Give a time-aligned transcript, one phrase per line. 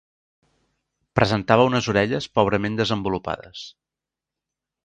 [1.19, 3.63] Presentava unes orelles pobrament desenvolupades.